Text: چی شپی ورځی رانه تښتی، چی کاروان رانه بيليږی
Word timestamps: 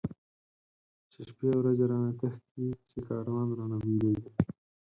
چی 1.11 1.21
شپی 1.27 1.47
ورځی 1.57 1.85
رانه 1.91 2.11
تښتی، 2.19 2.65
چی 2.89 2.97
کاروان 3.07 3.47
رانه 3.57 3.77
بيليږی 3.83 4.29